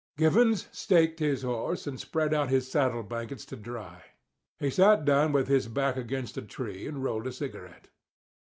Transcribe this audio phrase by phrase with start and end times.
[0.17, 4.01] Givens staked his horse, and spread out his saddle blankets to dry.
[4.57, 7.87] He sat down with his back against a tree and rolled a cigarette.